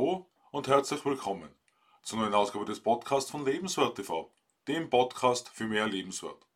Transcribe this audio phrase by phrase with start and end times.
[0.00, 1.54] Hallo und herzlich willkommen
[2.00, 4.32] zur neuen Ausgabe des Podcasts von Lebenswert TV,
[4.66, 6.46] dem Podcast für mehr Lebenswert.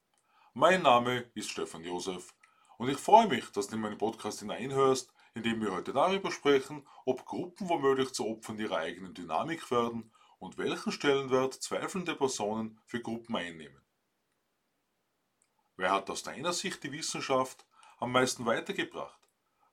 [0.54, 2.34] Mein Name ist Stefan Josef
[2.78, 6.30] und ich freue mich, dass du in meinen Podcast hineinhörst, in dem wir heute darüber
[6.30, 12.80] sprechen, ob Gruppen womöglich zu Opfern ihrer eigenen Dynamik werden und welchen Stellenwert zweifelnde Personen
[12.86, 13.82] für Gruppen einnehmen.
[15.76, 17.66] Wer hat aus deiner Sicht die Wissenschaft
[17.98, 19.23] am meisten weitergebracht?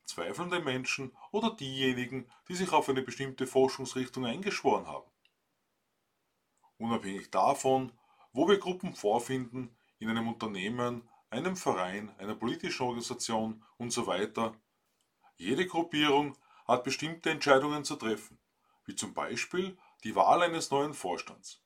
[0.05, 5.09] Zweifelnde Menschen oder diejenigen, die sich auf eine bestimmte Forschungsrichtung eingeschworen haben?
[6.77, 7.91] Unabhängig davon,
[8.33, 14.55] wo wir Gruppen vorfinden, in einem Unternehmen, einem Verein, einer politischen Organisation und so weiter,
[15.37, 18.39] jede Gruppierung hat bestimmte Entscheidungen zu treffen,
[18.85, 21.61] wie zum Beispiel die Wahl eines neuen Vorstands.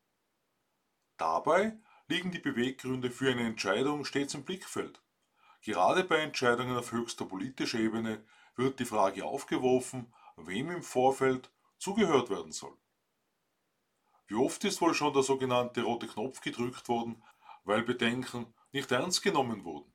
[1.17, 1.77] Dabei
[2.08, 5.02] liegen die Beweggründe für eine Entscheidung stets im Blickfeld.
[5.66, 8.23] Gerade bei Entscheidungen auf höchster politischer Ebene
[8.55, 11.49] wird die Frage aufgeworfen, wem im Vorfeld
[11.80, 12.77] zugehört werden soll.
[14.27, 17.23] Wie oft ist wohl schon der sogenannte rote Knopf gedrückt worden,
[17.63, 19.91] weil Bedenken nicht ernst genommen wurden?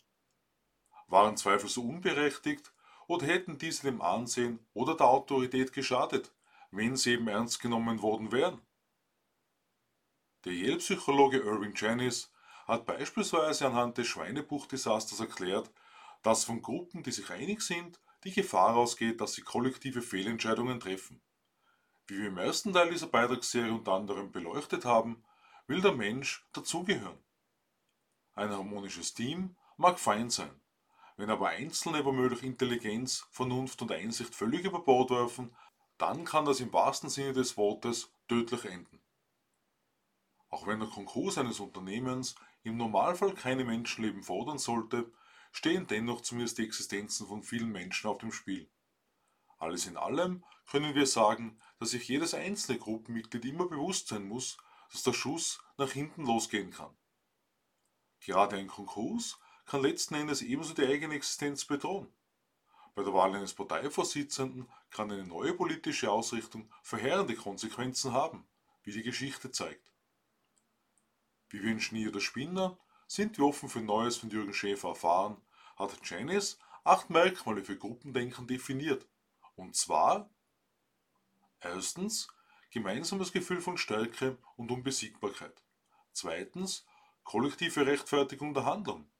[1.06, 2.72] Waren Zweifel so unberechtigt
[3.06, 6.32] oder hätten diese dem Ansehen oder der Autorität geschadet,
[6.72, 8.60] wenn sie eben ernst genommen worden wären?
[10.44, 12.32] Der Yale-Psychologe Irving Janis
[12.70, 15.70] hat beispielsweise anhand des Schweinebuch-Desasters erklärt,
[16.22, 21.20] dass von Gruppen, die sich einig sind, die Gefahr ausgeht, dass sie kollektive Fehlentscheidungen treffen.
[22.06, 25.22] Wie wir im ersten Teil dieser Beitragsserie unter anderem beleuchtet haben,
[25.66, 27.18] will der Mensch dazugehören.
[28.34, 30.60] Ein harmonisches Team mag fein sein,
[31.16, 35.54] wenn aber Einzelne womöglich Intelligenz, Vernunft und Einsicht völlig über Bord werfen,
[35.98, 39.00] dann kann das im wahrsten Sinne des Wortes tödlich enden.
[40.48, 45.10] Auch wenn der Konkurs eines Unternehmens im Normalfall keine Menschenleben fordern sollte,
[45.52, 48.70] stehen dennoch zumindest die Existenzen von vielen Menschen auf dem Spiel.
[49.58, 54.56] Alles in allem können wir sagen, dass sich jedes einzelne Gruppenmitglied immer bewusst sein muss,
[54.92, 56.96] dass der Schuss nach hinten losgehen kann.
[58.20, 62.12] Gerade ein Konkurs kann letzten Endes ebenso die eigene Existenz bedrohen.
[62.94, 68.46] Bei der Wahl eines Parteivorsitzenden kann eine neue politische Ausrichtung verheerende Konsequenzen haben,
[68.82, 69.89] wie die Geschichte zeigt.
[71.50, 75.36] Wie wir Schnee oder Spinner sind wir offen für Neues von Jürgen Schäfer erfahren,
[75.76, 79.06] hat Janice acht Merkmale für Gruppendenken definiert.
[79.56, 80.30] Und zwar
[81.60, 82.28] erstens
[82.70, 85.62] gemeinsames Gefühl von Stärke und Unbesiegbarkeit.
[86.12, 86.86] Zweitens
[87.24, 89.10] kollektive Rechtfertigung der Handlung.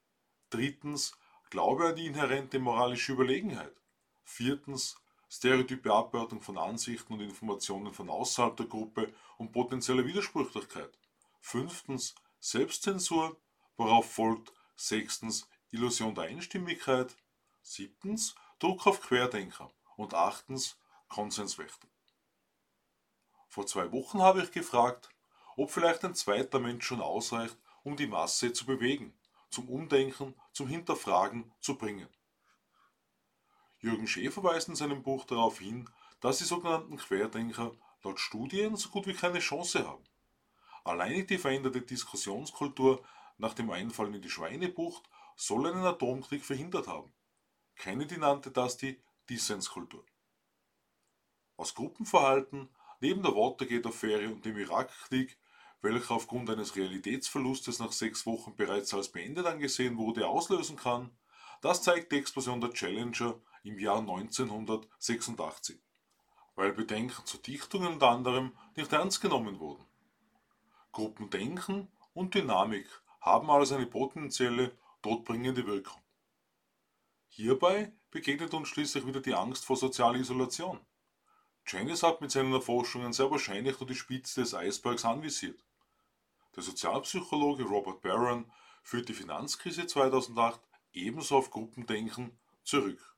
[0.51, 1.17] Drittens
[1.51, 3.75] Glaube an die inhärente moralische Überlegenheit.
[4.23, 4.97] Viertens
[5.29, 10.97] stereotype Abwertung von Ansichten und Informationen von außerhalb der Gruppe und potenzielle Widersprüchlichkeit.
[11.41, 13.41] Fünftens Selbstzensur,
[13.77, 17.17] worauf folgt sechstens Illusion der Einstimmigkeit,
[17.62, 20.78] siebtens Druck auf Querdenker und achtens
[21.09, 21.89] Konsenswächter.
[23.49, 25.11] Vor zwei Wochen habe ich gefragt,
[25.56, 29.12] ob vielleicht ein zweiter Mensch schon ausreicht, um die Masse zu bewegen,
[29.51, 32.09] zum Umdenken, zum Hinterfragen zu bringen.
[33.81, 35.89] Jürgen Schäfer weist in seinem Buch darauf hin,
[36.21, 37.72] dass die sogenannten Querdenker
[38.03, 40.05] laut Studien so gut wie keine Chance haben.
[40.85, 43.05] Alleine die veränderte Diskussionskultur
[43.39, 47.13] nach dem Einfallen in die Schweinebucht soll einen Atomkrieg verhindert haben.
[47.77, 50.05] Kennedy nannte das die Dissenskultur.
[51.57, 52.69] Aus Gruppenverhalten,
[53.01, 55.39] neben der Watergate-Affäre und dem Irakkrieg,
[55.83, 61.11] welcher aufgrund eines Realitätsverlustes nach sechs Wochen bereits als beendet angesehen wurde, auslösen kann,
[61.63, 65.79] das zeigt die Explosion der Challenger im Jahr 1986,
[66.55, 69.85] weil Bedenken zu Dichtungen unter anderem nicht ernst genommen wurden.
[70.93, 72.89] Gruppendenken und Dynamik
[73.21, 76.03] haben also eine potenzielle todbringende Wirkung.
[77.28, 80.81] Hierbei begegnet uns schließlich wieder die Angst vor sozialer Isolation.
[81.65, 85.65] Janis hat mit seinen Erforschungen sehr wahrscheinlich nur die Spitze des Eisbergs anvisiert.
[86.56, 88.51] Der Sozialpsychologe Robert Barron
[88.83, 90.60] führt die Finanzkrise 2008
[90.92, 93.16] ebenso auf Gruppendenken zurück.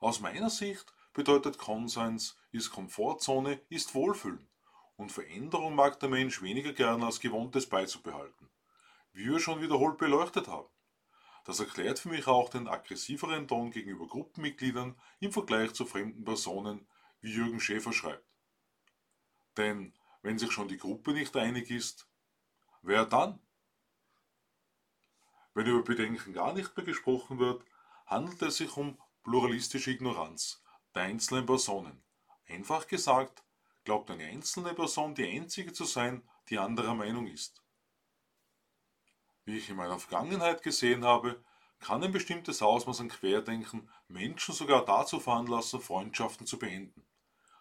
[0.00, 4.48] Aus meiner Sicht bedeutet Konsens ist Komfortzone, ist Wohlfühlen
[4.96, 8.48] und Veränderung mag der Mensch weniger gern als Gewohntes beizubehalten,
[9.12, 10.68] wie wir schon wiederholt beleuchtet haben.
[11.44, 16.88] Das erklärt für mich auch den aggressiveren Ton gegenüber Gruppenmitgliedern im Vergleich zu fremden Personen,
[17.20, 18.26] wie Jürgen Schäfer schreibt.
[19.56, 22.08] Denn wenn sich schon die Gruppe nicht einig ist,
[22.82, 23.38] wer dann?
[25.54, 27.64] Wenn über Bedenken gar nicht mehr gesprochen wird,
[28.06, 30.62] handelt es sich um pluralistische Ignoranz
[30.94, 32.02] der einzelnen Personen.
[32.48, 33.45] Einfach gesagt,
[33.86, 37.62] glaubt eine einzelne Person die einzige zu sein, die anderer Meinung ist.
[39.44, 41.42] Wie ich in meiner Vergangenheit gesehen habe,
[41.78, 47.06] kann ein bestimmtes Ausmaß an Querdenken Menschen sogar dazu veranlassen, Freundschaften zu beenden.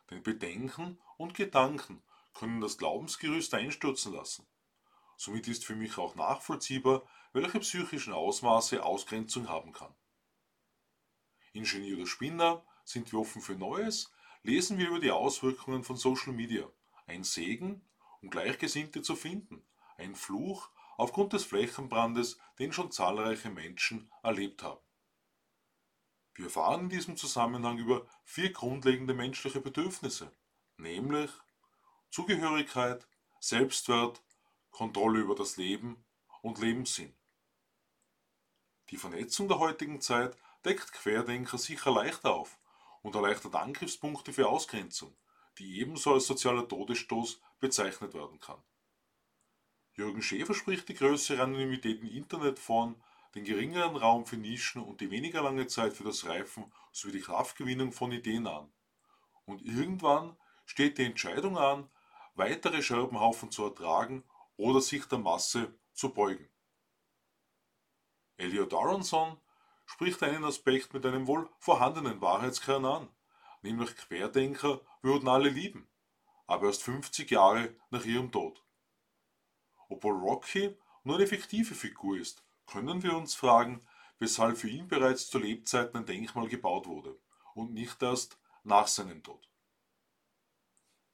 [0.09, 4.45] denn Bedenken und Gedanken können das Glaubensgerüst einstürzen lassen.
[5.17, 9.93] Somit ist für mich auch nachvollziehbar, welche psychischen Ausmaße Ausgrenzung haben kann.
[11.53, 14.11] Ingenieur oder Spinner, sind wir offen für Neues,
[14.45, 16.69] lesen wir über die Auswirkungen von Social Media.
[17.07, 17.81] Ein Segen,
[18.21, 19.65] um Gleichgesinnte zu finden,
[19.97, 24.79] ein Fluch aufgrund des Flächenbrandes, den schon zahlreiche Menschen erlebt haben.
[26.35, 30.31] Wir erfahren in diesem Zusammenhang über vier grundlegende menschliche Bedürfnisse,
[30.77, 31.31] nämlich
[32.11, 33.07] Zugehörigkeit,
[33.39, 34.21] Selbstwert,
[34.69, 36.05] Kontrolle über das Leben
[36.41, 37.15] und Lebenssinn.
[38.91, 42.59] Die Vernetzung der heutigen Zeit deckt Querdenker sicher leicht auf
[43.05, 45.15] und erleichtert Angriffspunkte für Ausgrenzung,
[45.59, 48.57] die ebenso als sozialer Todesstoß bezeichnet werden kann.
[49.93, 52.95] Jürgen Schäfer spricht die größere Anonymität in Internetforen,
[53.35, 57.21] den geringeren Raum für Nischen und die weniger lange Zeit für das Reifen sowie die
[57.21, 58.73] Kraftgewinnung von Ideen an.
[59.45, 60.35] Und irgendwann
[60.65, 61.87] steht die Entscheidung an,
[62.33, 64.23] weitere Scherbenhaufen zu ertragen
[64.57, 66.49] oder sich der Masse zu beugen.
[68.37, 69.37] Elliot Aronson
[69.85, 73.09] spricht einen Aspekt mit einem wohl vorhandenen Wahrheitskern an,
[73.61, 75.87] nämlich Querdenker würden alle lieben,
[76.47, 78.63] aber erst 50 Jahre nach ihrem Tod.
[79.89, 83.85] Obwohl Rocky nur eine fiktive Figur ist, können wir uns fragen,
[84.19, 87.19] weshalb für ihn bereits zu Lebzeiten ein Denkmal gebaut wurde
[87.53, 89.47] und nicht erst nach seinem Tod.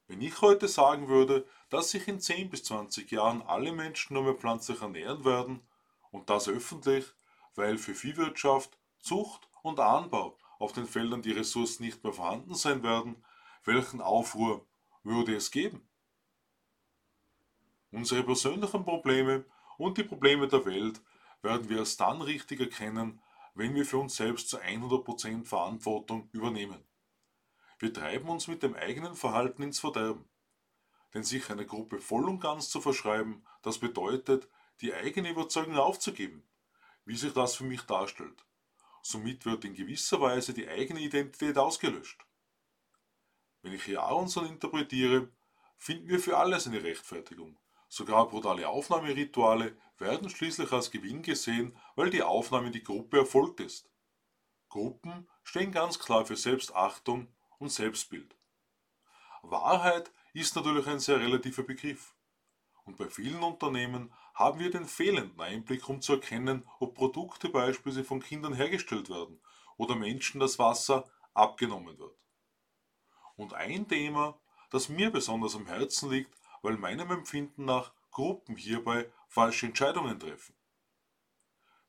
[0.07, 4.23] Wenn ich heute sagen würde, dass sich in 10 bis 20 Jahren alle Menschen nur
[4.23, 5.65] mehr pflanzlich ernähren werden,
[6.11, 7.05] und das öffentlich,
[7.55, 12.83] weil für Viehwirtschaft, Zucht und Anbau auf den Feldern die Ressourcen nicht mehr vorhanden sein
[12.83, 13.23] werden,
[13.63, 14.65] welchen Aufruhr
[15.03, 15.87] würde es geben?
[17.91, 19.45] Unsere persönlichen Probleme
[19.77, 21.01] und die Probleme der Welt
[21.41, 23.21] werden wir erst dann richtig erkennen,
[23.53, 26.83] wenn wir für uns selbst zu 100% Verantwortung übernehmen.
[27.79, 30.25] Wir treiben uns mit dem eigenen Verhalten ins Verderben.
[31.13, 34.47] Denn sich einer Gruppe voll und ganz zu verschreiben, das bedeutet,
[34.79, 36.43] die eigene Überzeugung aufzugeben,
[37.11, 38.45] wie sich das für mich darstellt.
[39.01, 42.25] Somit wird in gewisser Weise die eigene Identität ausgelöscht.
[43.61, 45.27] Wenn ich hier Aronson interpretiere,
[45.77, 47.57] finden wir für alles eine Rechtfertigung.
[47.89, 53.59] Sogar brutale Aufnahmerituale werden schließlich als Gewinn gesehen, weil die Aufnahme in die Gruppe erfolgt
[53.59, 53.89] ist.
[54.69, 57.27] Gruppen stehen ganz klar für Selbstachtung
[57.59, 58.37] und Selbstbild.
[59.41, 62.15] Wahrheit ist natürlich ein sehr relativer Begriff.
[62.85, 68.03] Und bei vielen Unternehmen haben wir den fehlenden Einblick, um zu erkennen, ob Produkte beispielsweise
[68.03, 69.41] von Kindern hergestellt werden
[69.77, 72.15] oder Menschen das Wasser abgenommen wird.
[73.35, 74.39] Und ein Thema,
[74.69, 80.55] das mir besonders am Herzen liegt, weil meinem Empfinden nach Gruppen hierbei falsche Entscheidungen treffen.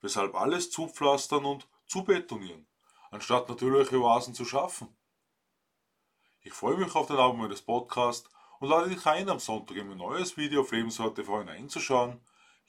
[0.00, 2.66] Weshalb alles zupflastern und zubetonieren,
[3.10, 4.88] anstatt natürliche Oasen zu schaffen.
[6.40, 8.28] Ich freue mich auf den Abend meines Podcasts
[8.58, 12.20] und lade dich ein, am Sonntag in mein neues Video auf Lebenswert TV hineinzuschauen.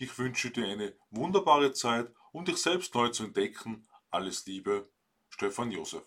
[0.03, 3.87] Ich wünsche dir eine wunderbare Zeit, um dich selbst neu zu entdecken.
[4.11, 4.91] Alles Liebe,
[5.29, 6.03] Stefan Josef.